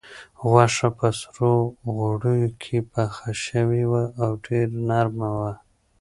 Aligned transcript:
غوښه 0.49 0.87
په 0.97 1.07
سرو 1.19 1.53
غوړیو 1.95 2.55
کې 2.61 2.77
پخه 2.91 3.29
شوې 3.45 3.83
وه 3.91 4.03
او 4.23 4.31
ډېره 4.45 4.77
نرمه 4.87 5.29
وه. 5.37 5.51